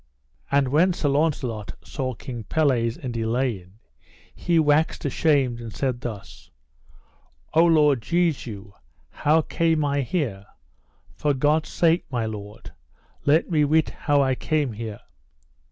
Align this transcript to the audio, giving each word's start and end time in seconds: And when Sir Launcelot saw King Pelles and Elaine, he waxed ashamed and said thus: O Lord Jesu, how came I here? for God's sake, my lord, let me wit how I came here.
And 0.49 0.69
when 0.69 0.93
Sir 0.93 1.09
Launcelot 1.09 1.75
saw 1.83 2.15
King 2.15 2.43
Pelles 2.45 2.97
and 2.97 3.15
Elaine, 3.15 3.77
he 4.33 4.57
waxed 4.57 5.05
ashamed 5.05 5.61
and 5.61 5.71
said 5.71 6.01
thus: 6.01 6.49
O 7.53 7.63
Lord 7.65 8.01
Jesu, 8.01 8.71
how 9.11 9.41
came 9.41 9.85
I 9.85 10.01
here? 10.01 10.47
for 11.13 11.35
God's 11.35 11.69
sake, 11.69 12.05
my 12.09 12.25
lord, 12.25 12.73
let 13.27 13.51
me 13.51 13.63
wit 13.63 13.91
how 13.91 14.23
I 14.23 14.33
came 14.33 14.73
here. 14.73 15.01